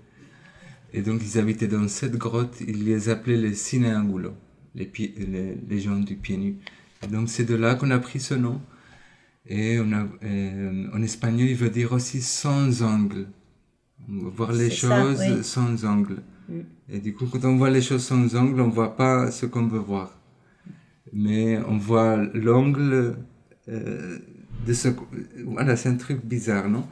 Et 0.94 1.02
donc, 1.02 1.22
ils 1.24 1.40
habitaient 1.40 1.70
dans 1.70 1.88
cette 1.88 2.18
grotte. 2.18 2.60
Ils 2.60 2.84
les 2.84 3.08
appelaient 3.08 3.38
les 3.38 3.54
cinéangulos, 3.54 4.36
les, 4.76 4.92
les, 4.98 5.58
les 5.70 5.80
gens 5.80 6.00
du 6.00 6.18
pied 6.18 6.36
nu. 6.36 6.58
Et 7.08 7.12
donc, 7.12 7.30
c'est 7.30 7.46
de 7.46 7.56
là 7.56 7.76
qu'on 7.76 7.92
a 7.92 8.00
pris 8.00 8.20
ce 8.20 8.34
nom. 8.34 8.62
Et 9.46 9.80
on 9.80 9.92
a, 9.94 10.06
euh, 10.24 10.88
en 10.94 11.02
espagnol, 11.02 11.48
il 11.48 11.56
veut 11.56 11.70
dire 11.70 11.94
aussi 11.94 12.22
sans 12.22 12.84
angle. 12.84 13.28
Voir 14.08 14.52
les 14.52 14.70
choses 14.70 15.42
sans 15.42 15.86
angle. 15.86 16.18
Mm. 16.50 16.60
Et 16.90 17.00
du 17.00 17.14
coup, 17.14 17.28
quand 17.28 17.44
on 17.46 17.56
voit 17.56 17.70
les 17.70 17.82
choses 17.82 18.04
sans 18.04 18.36
angle, 18.36 18.60
on 18.62 18.70
voit 18.70 18.96
pas 18.96 19.32
ce 19.32 19.46
qu'on 19.46 19.68
veut 19.68 19.80
voir. 19.80 20.18
Mais 21.14 21.58
on 21.68 21.78
voit 21.78 22.18
l'angle 22.34 23.16
euh, 23.70 24.20
de 24.66 24.74
ce... 24.74 24.90
Voilà, 25.46 25.76
c'est 25.78 25.90
un 25.90 25.96
truc 25.96 26.26
bizarre, 26.26 26.70
non? 26.70 26.86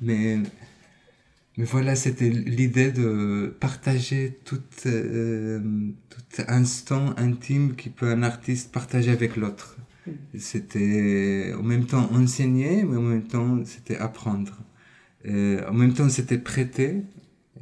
Mais, 0.00 0.40
mais 1.58 1.64
voilà, 1.64 1.94
c'était 1.96 2.30
l'idée 2.30 2.92
de 2.92 3.54
partager 3.60 4.38
tout, 4.44 4.62
euh, 4.86 5.60
tout 6.08 6.42
instant 6.48 7.14
intime 7.18 7.74
qui 7.76 7.90
peut 7.90 8.08
un 8.08 8.22
artiste 8.22 8.72
partager 8.72 9.10
avec 9.10 9.36
l'autre. 9.36 9.76
Mm. 10.06 10.10
C'était 10.38 11.52
en 11.58 11.62
même 11.62 11.84
temps 11.84 12.10
enseigner, 12.12 12.84
mais 12.84 12.96
en 12.96 13.02
même 13.02 13.26
temps 13.26 13.64
c'était 13.66 13.98
apprendre. 13.98 14.62
Euh, 15.26 15.68
en 15.68 15.74
même 15.74 15.92
temps 15.92 16.08
c'était 16.08 16.38
prêter, 16.38 17.02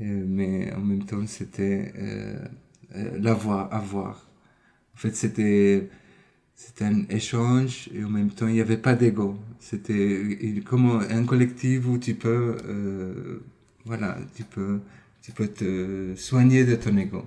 euh, 0.01 0.25
mais 0.27 0.73
en 0.73 0.81
même 0.81 1.05
temps, 1.05 1.27
c'était 1.27 1.93
l'avoir, 3.19 3.73
avoir. 3.75 4.31
En 4.95 4.99
fait, 4.99 5.17
c'était 5.17 5.89
c'était 6.55 6.85
un 6.85 7.05
échange 7.09 7.89
et 7.95 8.05
en 8.05 8.11
même 8.11 8.31
temps 8.31 8.47
il 8.47 8.55
n'y 8.55 8.61
avait 8.61 8.77
pas 8.77 8.95
d'ego 8.95 9.39
c'était 9.61 10.37
comme 10.67 11.01
un 11.09 11.25
collectif 11.25 11.87
où 11.89 11.97
tu 11.97 12.15
peux 12.15 12.57
voilà 13.91 14.11
tu 14.37 14.45
peux 14.45 14.81
tu 15.23 15.33
peux 15.33 15.49
te 15.49 16.15
soigner 16.17 16.65
de 16.65 16.77
ton 16.77 16.97
ego. 16.97 17.23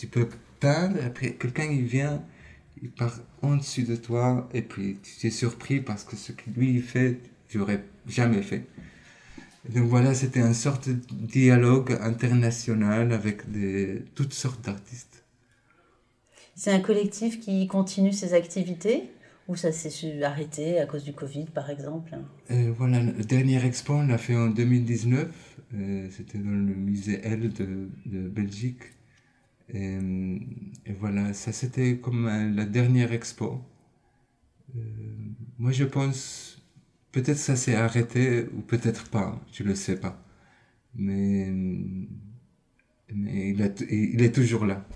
Tu 0.00 0.06
peux 0.12 0.28
et 0.62 1.04
après 1.10 1.28
quelqu'un 1.40 1.68
il 1.80 1.86
vient 1.96 2.16
il 2.82 2.90
part 2.90 3.16
en 3.42 3.56
dessus 3.56 3.84
de 3.92 3.96
toi 3.96 4.48
et 4.52 4.62
puis 4.70 4.98
tu 5.02 5.26
es 5.28 5.30
surpris 5.30 5.80
parce 5.88 6.04
que 6.04 6.16
ce 6.16 6.32
que 6.32 6.44
lui 6.56 6.68
il 6.78 6.82
fait 6.82 7.18
tu 7.48 7.58
n'aurais 7.58 7.82
jamais 8.06 8.42
fait. 8.42 8.64
Donc 9.68 9.86
voilà, 9.94 10.14
c'était 10.14 10.40
une 10.40 10.54
sorte 10.54 10.88
de 10.88 10.94
dialogue 11.38 11.92
international 12.00 13.12
avec 13.12 13.50
des, 13.50 14.02
toutes 14.14 14.32
sortes 14.32 14.64
d'artistes. 14.64 15.22
C'est 16.56 16.72
un 16.72 16.80
collectif 16.80 17.40
qui 17.40 17.66
continue 17.66 18.12
ses 18.12 18.32
activités? 18.32 19.10
Ou 19.50 19.56
ça 19.56 19.72
s'est 19.72 20.22
arrêté 20.22 20.78
à 20.78 20.86
cause 20.86 21.02
du 21.02 21.12
Covid 21.12 21.46
par 21.46 21.70
exemple 21.70 22.16
euh, 22.52 22.72
Voilà, 22.78 23.02
le 23.02 23.24
dernier 23.24 23.64
expo, 23.64 23.94
on 23.94 24.06
l'a 24.06 24.16
fait 24.16 24.36
en 24.36 24.46
2019. 24.46 25.56
Euh, 25.74 26.08
c'était 26.10 26.38
dans 26.38 26.50
le 26.50 26.74
musée 26.74 27.20
L 27.24 27.52
de, 27.52 27.88
de 28.06 28.28
Belgique. 28.28 28.82
Et, 29.74 29.98
et, 30.86 30.92
voilà, 30.92 31.32
ça 31.32 31.52
c'était 31.52 31.98
comme 31.98 32.26
la 32.54 32.64
dernière 32.64 33.12
expo. 33.12 33.60
Euh, 34.76 34.80
moi 35.58 35.72
je 35.72 35.84
pense 35.84 36.56
Peut-être 37.12 37.38
ça 37.38 37.56
s'est 37.56 37.74
arrêté 37.74 38.46
ou 38.56 38.60
peut-être 38.60 39.10
pas, 39.10 39.36
je 39.52 39.64
le 39.64 39.74
sais 39.74 39.98
pas. 39.98 40.22
Mais, 40.94 41.50
mais 43.12 43.50
il, 43.50 43.74
il 43.90 44.22
est 44.22 44.32
toujours 44.32 44.64
là. 44.64 44.86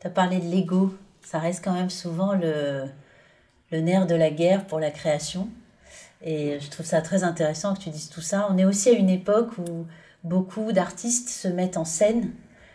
Tu 0.00 0.06
as 0.06 0.08
parlé 0.08 0.38
de 0.40 0.46
l'ego. 0.46 0.94
Ça 1.30 1.38
reste 1.38 1.62
quand 1.62 1.74
même 1.74 1.90
souvent 1.90 2.32
le, 2.34 2.86
le 3.70 3.80
nerf 3.80 4.08
de 4.08 4.16
la 4.16 4.30
guerre 4.30 4.66
pour 4.66 4.80
la 4.80 4.90
création. 4.90 5.48
Et 6.22 6.58
je 6.58 6.68
trouve 6.70 6.84
ça 6.84 7.02
très 7.02 7.22
intéressant 7.22 7.74
que 7.74 7.78
tu 7.78 7.90
dises 7.90 8.08
tout 8.08 8.20
ça. 8.20 8.48
On 8.50 8.58
est 8.58 8.64
aussi 8.64 8.88
à 8.88 8.94
une 8.94 9.08
époque 9.08 9.56
où 9.58 9.86
beaucoup 10.24 10.72
d'artistes 10.72 11.28
se 11.28 11.46
mettent 11.46 11.76
en 11.76 11.84
scène 11.84 12.32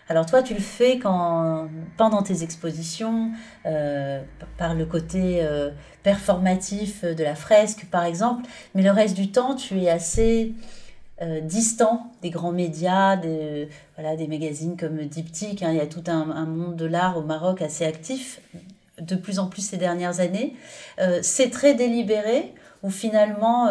alors 0.07 0.27
toi, 0.27 0.43
tu 0.43 0.53
le 0.53 0.59
fais 0.59 0.99
quand, 0.99 1.67
pendant 1.97 2.21
tes 2.21 2.43
expositions, 2.43 3.31
euh, 3.65 4.21
par 4.55 4.75
le 4.75 4.85
côté 4.85 5.39
euh, 5.41 5.71
performatif 6.03 7.03
de 7.03 7.23
la 7.23 7.33
fresque, 7.33 7.87
par 7.89 8.03
exemple, 8.03 8.47
mais 8.75 8.83
le 8.83 8.91
reste 8.91 9.15
du 9.15 9.31
temps, 9.31 9.55
tu 9.55 9.81
es 9.81 9.89
assez 9.89 10.53
euh, 11.21 11.39
distant 11.41 12.11
des 12.21 12.29
grands 12.29 12.51
médias, 12.51 13.15
des, 13.15 13.69
voilà, 13.95 14.15
des 14.15 14.27
magazines 14.27 14.77
comme 14.77 14.97
Diptyque. 14.97 15.63
Hein. 15.63 15.71
il 15.71 15.77
y 15.77 15.81
a 15.81 15.87
tout 15.87 16.03
un, 16.07 16.45
monde 16.45 16.75
de 16.75 16.85
l'art 16.85 17.17
au 17.17 17.21
Maroc 17.21 17.61
assez 17.61 17.85
actif, 17.85 18.41
de 18.99 19.15
plus 19.15 19.39
en 19.39 19.47
plus 19.47 19.61
ces 19.61 19.77
dernières 19.77 20.19
années. 20.19 20.55
c'est 21.21 21.49
très 21.49 21.73
délibéré, 21.73 22.53
ou 22.83 22.89
finalement, 22.89 23.69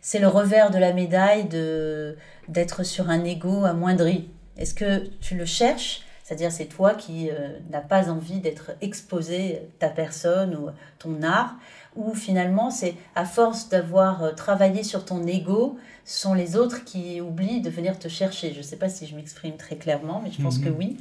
c'est 0.00 0.18
le 0.18 0.28
revers 0.28 0.70
de 0.70 0.78
la 0.78 0.92
médaille 0.92 1.44
de 1.44 2.16
d'être 2.48 2.82
sur 2.82 3.10
un 3.10 3.22
ego 3.22 3.64
amoindri 3.64 4.28
est-ce 4.60 4.74
que 4.74 5.06
tu 5.20 5.36
le 5.36 5.46
cherches? 5.46 6.02
C'est-à-dire 6.22 6.52
c'est 6.52 6.66
toi 6.66 6.94
qui 6.94 7.30
euh, 7.30 7.58
n'as 7.70 7.80
pas 7.80 8.08
envie 8.10 8.38
d'être 8.38 8.72
exposé, 8.82 9.62
ta 9.80 9.88
personne 9.88 10.54
ou 10.54 10.68
ton 10.98 11.22
art 11.22 11.56
ou 11.96 12.14
finalement 12.14 12.70
c'est 12.70 12.94
à 13.14 13.24
force 13.24 13.68
d'avoir 13.68 14.22
euh, 14.22 14.32
travaillé 14.32 14.82
sur 14.82 15.04
ton 15.04 15.26
ego, 15.26 15.78
ce 16.04 16.20
sont 16.20 16.34
les 16.34 16.56
autres 16.56 16.84
qui 16.84 17.20
oublient 17.20 17.60
de 17.60 17.70
venir 17.70 17.98
te 17.98 18.08
chercher. 18.08 18.52
Je 18.52 18.58
ne 18.58 18.62
sais 18.62 18.76
pas 18.76 18.88
si 18.88 19.06
je 19.06 19.16
m'exprime 19.16 19.56
très 19.56 19.76
clairement, 19.76 20.20
mais 20.22 20.30
je 20.30 20.42
pense 20.42 20.58
que 20.58 20.68
mhm. 20.68 20.76
oui. 20.78 20.96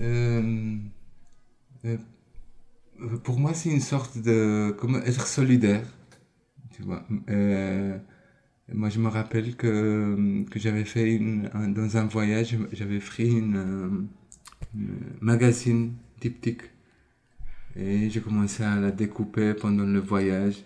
Euh, 0.00 0.76
pour 3.24 3.38
moi, 3.38 3.54
c'est 3.54 3.70
une 3.70 3.80
sorte 3.80 4.18
de... 4.18 4.74
Comment 4.78 4.98
être 4.98 5.26
solidaire, 5.26 5.82
tu 6.74 6.82
vois. 6.82 7.04
Moi, 8.72 8.88
je 8.88 9.00
me 9.00 9.08
rappelle 9.08 9.56
que, 9.56 10.44
que 10.48 10.60
j'avais 10.60 10.84
fait 10.84 11.14
une, 11.14 11.50
dans 11.74 11.96
un 11.96 12.04
voyage, 12.04 12.56
j'avais 12.72 13.00
pris 13.00 13.28
une, 13.28 14.06
magazine 15.20 15.94
diptyque. 16.20 16.62
Et 17.76 18.10
j'ai 18.10 18.20
commencé 18.20 18.62
à 18.62 18.76
la 18.76 18.90
découper 18.90 19.54
pendant 19.54 19.84
le 19.84 20.00
voyage. 20.00 20.64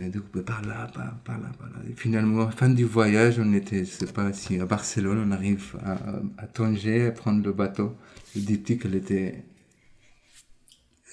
Et 0.00 0.08
découper 0.08 0.42
par 0.42 0.62
là, 0.62 0.88
par, 0.92 1.16
par 1.20 1.38
là, 1.38 1.50
par 1.56 1.68
là. 1.68 1.76
Et 1.88 1.94
finalement, 1.94 2.42
à 2.42 2.46
la 2.46 2.50
fin 2.50 2.68
du 2.68 2.84
voyage, 2.84 3.38
on 3.38 3.52
était, 3.52 3.84
je 3.84 3.90
sais 3.90 4.06
pas 4.06 4.32
si 4.32 4.58
à 4.58 4.66
Barcelone, 4.66 5.24
on 5.24 5.30
arrive 5.30 5.76
à, 5.84 5.96
à 6.38 6.46
Tanger, 6.48 7.06
à 7.06 7.12
prendre 7.12 7.44
le 7.44 7.52
bateau. 7.52 7.96
Le 8.34 8.40
diptyque, 8.40 8.82
elle 8.86 8.96
était 8.96 9.44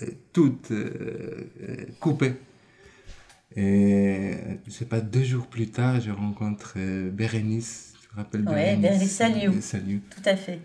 euh, 0.02 0.08
toute 0.34 0.72
euh, 0.72 1.52
euh, 1.62 1.86
coupée. 2.00 2.34
Et 3.56 4.34
je 4.66 4.72
sais 4.72 4.86
pas, 4.86 5.02
deux 5.02 5.24
jours 5.24 5.46
plus 5.48 5.68
tard, 5.70 6.00
je 6.00 6.10
rencontre 6.10 6.78
Bérénice. 7.10 7.94
Tu 8.02 8.08
te 8.08 8.16
rappelles 8.16 8.46
Oui, 8.48 8.78
Bérénice? 8.78 9.12
Salut. 9.12 10.00
Tout 10.10 10.22
à 10.26 10.36
fait. 10.36 10.60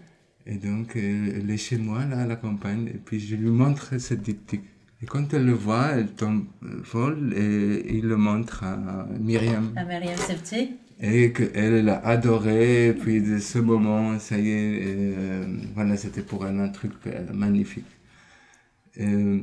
Et 0.46 0.54
donc, 0.54 0.94
elle 0.94 1.50
est 1.50 1.56
chez 1.56 1.76
moi, 1.76 2.04
là, 2.04 2.20
à 2.20 2.26
la 2.26 2.36
campagne, 2.36 2.86
et 2.86 2.98
puis 3.04 3.18
je 3.18 3.34
lui 3.34 3.50
montre 3.50 3.98
cette 3.98 4.22
diptyque. 4.22 4.62
Et 5.02 5.06
quand 5.06 5.34
elle 5.34 5.44
le 5.44 5.52
voit, 5.52 5.88
elle 5.88 6.08
tombe 6.12 6.46
folle 6.84 7.34
et 7.36 7.96
il 7.96 8.06
le 8.06 8.16
montre 8.16 8.64
à 8.64 9.06
Myriam. 9.20 9.72
À 9.76 9.84
Myriam 9.84 10.16
Septi. 10.16 10.76
Et 11.00 11.32
qu'elle, 11.32 11.50
elle 11.54 11.88
a 11.90 11.98
adoré, 12.06 12.88
et 12.88 12.92
puis 12.94 13.20
de 13.20 13.38
ce 13.38 13.58
moment, 13.58 14.18
ça 14.18 14.38
y 14.38 14.50
est, 14.50 15.14
voilà, 15.74 15.96
c'était 15.96 16.22
pour 16.22 16.46
elle 16.46 16.58
un 16.58 16.70
truc 16.70 16.92
magnifique. 17.34 17.84
Euh, 18.98 19.40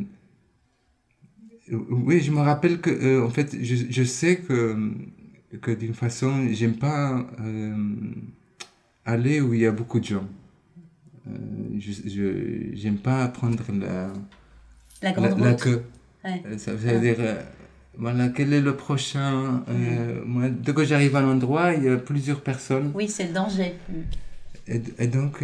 oui, 1.71 2.21
je 2.21 2.31
me 2.31 2.39
rappelle 2.39 2.81
que, 2.81 2.89
euh, 2.89 3.25
en 3.25 3.29
fait, 3.29 3.55
je, 3.61 3.75
je, 3.89 4.03
sais 4.03 4.37
que, 4.37 4.91
que 5.61 5.71
d'une 5.71 5.93
façon, 5.93 6.47
j'aime 6.51 6.75
pas 6.75 7.25
euh, 7.39 7.75
aller 9.05 9.39
où 9.41 9.53
il 9.53 9.61
y 9.61 9.65
a 9.65 9.71
beaucoup 9.71 9.99
de 9.99 10.05
gens. 10.05 10.27
Je 11.25 11.91
j'aime 12.73 12.97
pas 12.97 13.27
prendre 13.27 13.63
la, 13.73 14.11
la, 15.01 15.11
grande 15.11 15.39
la, 15.39 15.53
queue. 15.53 15.83
Ça 16.57 16.73
veut 16.73 16.99
dire, 16.99 17.17
voilà, 17.97 18.29
quel 18.29 18.53
est 18.53 18.61
le 18.61 18.75
prochain 18.75 19.63
moi, 20.25 20.49
Dès 20.49 20.73
que 20.73 20.83
j'arrive 20.83 21.15
à 21.15 21.21
l'endroit, 21.21 21.73
il 21.73 21.83
y 21.83 21.89
a 21.89 21.97
plusieurs 21.97 22.41
personnes. 22.41 22.91
Oui, 22.93 23.07
c'est 23.07 23.27
le 23.27 23.33
danger. 23.33 23.73
Et, 24.67 24.81
et 24.99 25.07
donc, 25.07 25.43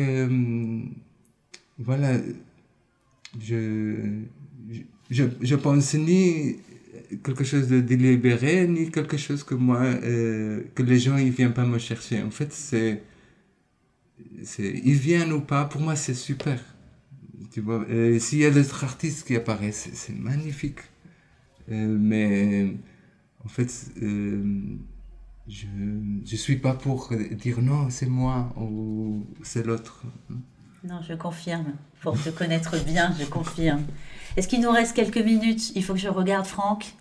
voilà 1.77 2.13
je, 3.39 4.23
je, 5.09 5.23
je 5.41 5.55
pense 5.55 5.93
ni 5.93 6.57
quelque 7.23 7.43
chose 7.43 7.67
de 7.67 7.79
délibéré, 7.79 8.67
ni 8.67 8.91
quelque 8.91 9.17
chose 9.17 9.43
que 9.43 9.55
moi, 9.55 9.81
euh, 9.81 10.61
que 10.75 10.83
les 10.83 10.99
gens, 10.99 11.17
ils 11.17 11.31
viennent 11.31 11.53
pas 11.53 11.65
me 11.65 11.79
chercher. 11.79 12.21
En 12.21 12.31
fait, 12.31 12.51
c'est, 12.51 13.01
ils 14.57 14.93
viennent 14.93 15.31
ou 15.33 15.41
pas, 15.41 15.65
pour 15.65 15.81
moi, 15.81 15.95
c'est 15.95 16.13
super. 16.13 16.59
Tu 17.51 17.61
vois, 17.61 17.85
s'il 18.19 18.39
y 18.39 18.45
a 18.45 18.51
d'autres 18.51 18.83
artistes 18.83 19.25
qui 19.25 19.35
apparaissent, 19.35 19.89
c'est 19.93 20.15
magnifique. 20.15 20.79
Euh, 21.71 21.97
mais, 21.99 22.75
en 23.43 23.47
fait, 23.47 23.91
euh, 24.01 24.75
je, 25.47 25.65
je 26.25 26.35
suis 26.35 26.57
pas 26.57 26.73
pour 26.73 27.11
dire 27.31 27.61
non, 27.61 27.89
c'est 27.89 28.07
moi 28.07 28.53
ou 28.57 29.25
c'est 29.43 29.65
l'autre. 29.65 30.03
Non, 30.83 31.01
je 31.07 31.13
confirme. 31.13 31.73
Pour 32.01 32.21
te 32.21 32.29
connaître 32.29 32.83
bien, 32.85 33.13
je 33.19 33.25
confirme. 33.25 33.83
Est-ce 34.37 34.47
qu'il 34.47 34.61
nous 34.61 34.71
reste 34.71 34.95
quelques 34.95 35.17
minutes? 35.17 35.75
Il 35.75 35.83
faut 35.83 35.93
que 35.93 35.99
je 35.99 36.07
regarde 36.07 36.45
Franck. 36.45 36.93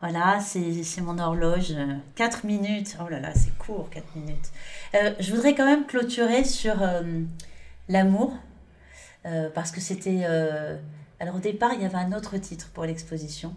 Voilà, 0.00 0.40
c'est 0.40 1.02
mon 1.02 1.18
horloge. 1.18 1.74
Quatre 2.14 2.46
minutes. 2.46 2.96
Oh 3.04 3.08
là 3.10 3.20
là, 3.20 3.34
c'est 3.34 3.56
court, 3.58 3.90
quatre 3.90 4.16
minutes. 4.16 4.50
Euh, 4.94 5.12
je 5.20 5.30
voudrais 5.30 5.54
quand 5.54 5.66
même 5.66 5.84
clôturer 5.84 6.44
sur 6.44 6.82
euh, 6.82 7.02
l'amour. 7.88 8.32
Euh, 9.26 9.50
parce 9.54 9.70
que 9.70 9.80
c'était... 9.82 10.24
alors 11.18 11.36
au 11.36 11.40
départ, 11.40 11.72
il 11.74 11.82
y 11.82 11.84
avait 11.84 11.98
un 11.98 12.12
autre 12.12 12.38
titre 12.38 12.70
pour 12.72 12.86
l'exposition. 12.86 13.54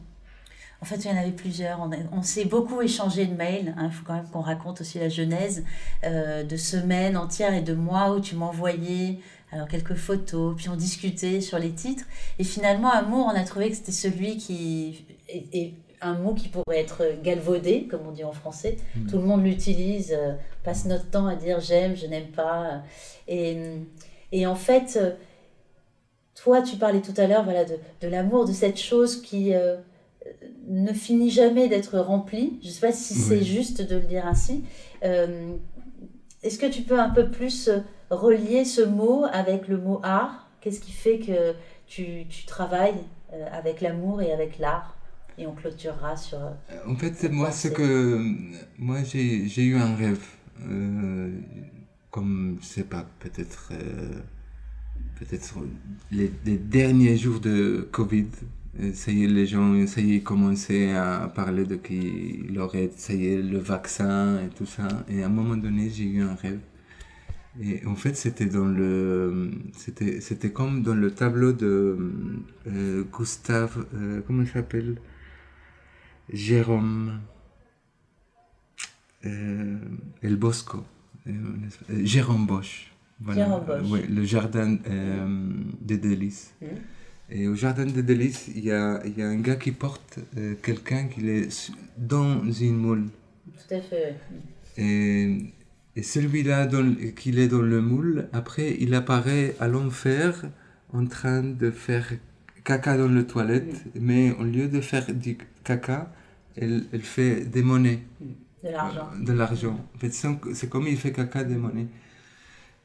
En 0.81 0.85
fait, 0.85 0.97
il 0.97 1.11
y 1.11 1.13
en 1.13 1.17
avait 1.17 1.31
plusieurs. 1.31 1.89
On, 2.11 2.23
s'est 2.23 2.43
beaucoup 2.43 2.81
échangé 2.81 3.25
de 3.25 3.33
mails. 3.33 3.73
Hein. 3.77 3.85
Il 3.85 3.91
faut 3.93 4.03
quand 4.03 4.15
même 4.15 4.27
qu'on 4.27 4.41
raconte 4.41 4.81
aussi 4.81 4.99
la 4.99 5.07
genèse 5.07 5.63
de 6.03 6.57
semaines 6.57 7.15
entières 7.15 7.53
et 7.53 7.61
de 7.61 7.73
mois 7.73 8.13
où 8.13 8.19
tu 8.19 8.35
m'envoyais 8.35 9.19
alors 9.53 9.67
quelques 9.67 9.93
photos, 9.93 10.55
puis 10.57 10.67
on 10.69 10.75
discutait 10.75 11.39
sur 11.39 11.59
les 11.59 11.71
titres. 11.71 12.05
Et 12.39 12.43
finalement, 12.43 12.91
amour, 12.91 13.27
on 13.31 13.37
a 13.37 13.43
trouvé 13.43 13.69
que 13.69 13.75
c'était 13.75 13.91
celui 13.91 14.37
qui 14.37 15.05
est, 15.29 15.73
un 16.03 16.13
mot 16.13 16.33
qui 16.33 16.49
pourrait 16.49 16.79
être 16.79 17.03
galvaudé, 17.23 17.87
comme 17.87 18.07
on 18.07 18.11
dit 18.11 18.23
en 18.23 18.31
français. 18.31 18.77
Hmm. 18.95 19.07
Tout 19.07 19.17
le 19.17 19.23
monde 19.23 19.43
l'utilise, 19.43 20.13
euh, 20.17 20.33
passe 20.63 20.85
notre 20.85 21.09
temps 21.09 21.27
à 21.27 21.35
dire 21.35 21.59
j'aime, 21.59 21.95
je 21.95 22.07
n'aime 22.07 22.31
pas. 22.31 22.81
Et, 23.27 23.57
et, 24.31 24.45
en 24.45 24.55
fait, 24.55 24.99
toi, 26.35 26.61
tu 26.61 26.77
parlais 26.77 27.01
tout 27.01 27.13
à 27.17 27.27
l'heure 27.27 27.43
voilà, 27.43 27.65
de, 27.65 27.77
de 28.01 28.07
l'amour, 28.07 28.45
de 28.45 28.51
cette 28.51 28.79
chose 28.79 29.21
qui 29.21 29.53
euh, 29.53 29.77
ne 30.67 30.93
finit 30.93 31.29
jamais 31.29 31.67
d'être 31.67 31.99
remplie. 31.99 32.59
Je 32.61 32.67
ne 32.67 32.73
sais 32.73 32.81
pas 32.81 32.91
si 32.91 33.13
c'est 33.13 33.43
juste 33.43 33.81
de 33.81 33.95
le 33.95 34.01
dire 34.01 34.25
ainsi. 34.25 34.63
Euh, 35.03 35.53
est-ce 36.41 36.57
que 36.57 36.65
tu 36.65 36.81
peux 36.81 36.99
un 36.99 37.09
peu 37.09 37.29
plus 37.29 37.69
relier 38.09 38.65
ce 38.65 38.81
mot 38.81 39.25
avec 39.31 39.67
le 39.67 39.77
mot 39.77 39.99
art? 40.03 40.49
Qu'est-ce 40.61 40.79
qui 40.79 40.91
fait 40.91 41.19
que 41.19 41.53
tu, 41.87 42.25
tu 42.29 42.45
travailles 42.45 43.03
euh, 43.33 43.45
avec 43.51 43.81
l'amour 43.81 44.21
et 44.21 44.31
avec 44.31 44.59
l'art? 44.59 44.97
Et 45.37 45.47
on 45.47 45.53
clôturera 45.53 46.15
sur... 46.15 46.37
Euh, 46.37 46.51
en 46.87 46.95
fait, 46.95 47.29
moi, 47.31 47.51
c'est 47.51 47.73
que... 47.73 48.21
Moi, 48.77 49.03
j'ai 49.03 49.63
eu 49.63 49.75
un 49.75 49.95
rêve. 49.95 50.23
Euh, 50.69 51.31
comme, 52.11 52.57
je 52.61 52.65
sais 52.65 52.83
pas, 52.83 53.05
peut-être... 53.19 53.71
peut-être 55.19 55.55
les, 56.11 56.31
les, 56.45 56.57
derniers 56.57 57.17
jours 57.17 57.39
de 57.39 57.87
Covid, 57.91 58.27
ça 58.93 59.11
y 59.11 59.23
est, 59.23 59.27
les 59.27 59.47
gens, 59.47 59.85
ça 59.87 60.01
y 60.01 60.15
est, 60.15 60.21
commençaient 60.21 60.91
à 60.95 61.31
parler 61.33 61.65
de 61.65 61.75
qu'il 61.75 62.57
aurait, 62.59 62.91
ça 62.95 63.13
y 63.13 63.27
est, 63.27 63.41
le 63.41 63.57
vaccin 63.57 64.39
et 64.45 64.49
tout 64.49 64.65
ça. 64.65 64.87
Et 65.09 65.23
à 65.23 65.25
un 65.25 65.29
moment 65.29 65.57
donné, 65.57 65.89
j'ai 65.89 66.05
eu 66.05 66.21
un 66.21 66.35
rêve 66.35 66.59
et 67.61 67.85
en 67.85 67.95
fait, 67.95 68.15
c'était 68.15 68.47
dans 68.47 68.65
le, 68.65 69.51
c'était, 69.73 70.21
c'était 70.21 70.51
comme 70.51 70.81
dans 70.81 70.95
le 70.95 71.11
tableau 71.11 71.53
de 71.53 71.97
euh, 72.67 73.03
Gustave, 73.15 73.85
euh, 73.93 74.21
comment 74.25 74.41
il 74.41 74.47
s'appelle? 74.47 74.97
Jérôme 76.31 77.19
euh, 79.25 79.77
El 80.21 80.35
Bosco, 80.35 80.83
euh, 81.27 81.31
Jérôme 82.03 82.45
Bosch. 82.45 82.91
Voilà. 83.19 83.45
Jérôme 83.45 83.65
Bosch. 83.65 83.87
Oui, 83.89 84.01
le 84.09 84.23
jardin 84.25 84.77
des 85.81 85.97
délices. 85.97 86.53
Mmh. 86.61 86.65
Et 87.29 87.47
au 87.47 87.55
jardin 87.55 87.85
des 87.85 88.03
délices, 88.03 88.49
il 88.55 88.65
y 88.65 88.71
a, 88.71 89.01
y 89.05 89.21
a 89.21 89.27
un 89.27 89.39
gars 89.39 89.55
qui 89.55 89.71
porte 89.71 90.19
quelqu'un 90.61 91.07
qui 91.07 91.27
est 91.29 91.71
dans 91.97 92.43
une 92.51 92.75
moule. 92.75 93.05
Tout 93.45 93.75
à 93.75 93.81
fait. 93.81 94.15
Et 94.77 95.53
et 95.95 96.01
celui-là 96.01 96.67
qu'il 97.15 97.37
est 97.37 97.47
dans 97.47 97.61
le 97.61 97.81
moule, 97.81 98.27
après, 98.33 98.75
il 98.79 98.95
apparaît 98.95 99.55
à 99.59 99.67
l'enfer 99.67 100.45
en 100.91 101.05
train 101.05 101.43
de 101.43 101.69
faire 101.69 102.11
caca 102.63 102.97
dans 102.97 103.07
le 103.07 103.25
toilette, 103.25 103.85
mais 103.99 104.31
au 104.31 104.43
lieu 104.43 104.67
de 104.67 104.81
faire 104.81 105.13
du 105.13 105.37
caca, 105.63 106.11
elle, 106.55 106.85
elle 106.91 107.01
fait 107.01 107.45
des 107.45 107.63
monnaies. 107.63 108.03
De 108.63 108.69
l'argent. 108.69 109.09
De 109.19 109.33
l'argent. 109.33 109.87
En 109.95 109.99
fait, 109.99 110.11
c'est 110.53 110.69
comme 110.69 110.87
il 110.87 110.97
fait 110.97 111.11
caca 111.11 111.43
des 111.43 111.55
monnaies. 111.55 111.87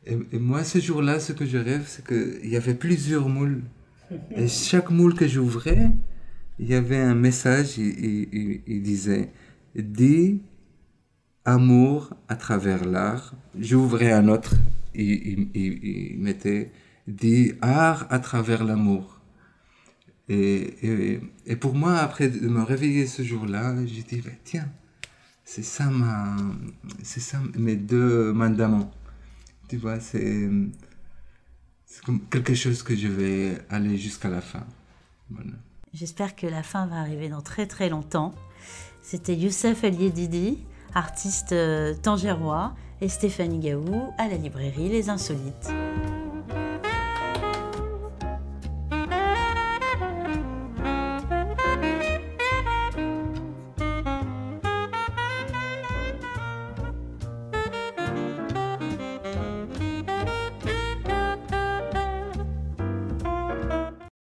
Et, 0.07 0.39
moi, 0.39 0.65
ce 0.65 0.79
jour-là, 0.79 1.21
ce 1.21 1.33
que 1.33 1.45
je 1.45 1.59
rêve, 1.59 1.85
c'est 1.87 2.07
qu'il 2.07 2.49
y 2.49 2.57
avait 2.57 2.75
plusieurs 2.75 3.29
moules. 3.29 3.63
Et 4.37 4.49
chaque 4.49 4.91
moule 4.91 5.15
que 5.15 5.29
j'ouvrais, 5.29 5.91
il 6.59 6.69
y 6.69 6.75
avait 6.75 6.99
un 6.99 7.15
message, 7.15 7.79
il, 7.79 8.29
il, 8.33 8.61
il 8.67 8.83
disait, 8.83 9.31
dis 9.75 10.41
amour 11.45 12.15
à 12.29 12.37
travers 12.37 12.85
l'art. 12.85 13.35
J'ouvrais 13.59 14.13
un 14.13 14.29
autre, 14.29 14.55
il, 14.95 15.49
il, 15.55 16.19
mettait 16.19 16.71
dit 17.07 17.53
art 17.63 18.07
à 18.11 18.19
travers 18.19 18.65
l'amour. 18.65 19.18
Et, 20.29 21.21
et, 21.47 21.57
pour 21.57 21.75
moi, 21.75 21.97
après 21.97 22.29
de 22.29 22.49
me 22.49 22.63
réveiller 22.63 23.07
ce 23.07 23.23
jour-là, 23.23 23.75
j'ai 23.87 24.03
dit, 24.03 24.21
bah, 24.21 24.31
tiens, 24.45 24.69
c'est 25.45 25.63
ça, 25.63 25.85
ma, 25.85 26.37
c'est 27.03 27.21
ça 27.21 27.41
mes 27.57 27.77
deux 27.77 28.33
mandaments. 28.33 28.91
Tu 29.69 29.79
vois, 29.79 30.01
c'est, 30.01 30.49
comme 32.05 32.21
quelque 32.29 32.55
chose 32.55 32.83
que 32.83 32.95
je 32.95 33.09
vais 33.09 33.59
aller 33.71 33.97
jusqu'à 33.97 34.29
la 34.29 34.43
fin. 34.43 34.67
J'espère 35.95 36.37
que 36.37 36.47
la 36.47 36.63
fin 36.63 36.87
va 36.87 36.97
arriver 36.97 37.29
dans 37.29 37.43
très 37.43 37.67
très 37.67 37.89
longtemps. 37.89 38.35
C'était 39.01 39.35
Youssef 39.35 39.85
El 39.85 39.97
Didi 39.97 40.59
artiste 40.95 41.53
euh, 41.53 41.95
tangérois, 41.95 42.75
et 43.01 43.09
Stéphanie 43.09 43.61
Gaou 43.61 44.13
à 44.19 44.29
la 44.29 44.37
librairie 44.37 44.89
Les 44.89 45.09
Insolites. 45.09 45.71